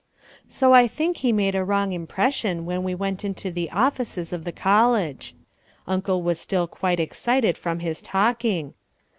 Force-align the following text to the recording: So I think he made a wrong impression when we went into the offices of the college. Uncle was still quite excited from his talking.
So 0.47 0.73
I 0.73 0.87
think 0.87 1.17
he 1.17 1.31
made 1.31 1.53
a 1.53 1.63
wrong 1.63 1.91
impression 1.93 2.65
when 2.65 2.81
we 2.81 2.95
went 2.95 3.23
into 3.23 3.51
the 3.51 3.69
offices 3.69 4.33
of 4.33 4.45
the 4.45 4.51
college. 4.51 5.35
Uncle 5.85 6.23
was 6.23 6.39
still 6.39 6.65
quite 6.65 6.99
excited 6.99 7.55
from 7.55 7.81
his 7.81 8.01
talking. 8.01 8.73